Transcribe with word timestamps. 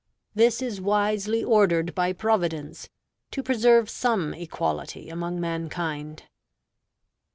This 0.33 0.63
is 0.63 0.81
wisely 0.81 1.43
ordered 1.43 1.93
by 1.93 2.11
Providence, 2.11 2.89
to 3.29 3.43
preserve 3.43 3.87
some 3.87 4.33
equality 4.33 5.09
among 5.09 5.39
mankind." 5.39 6.23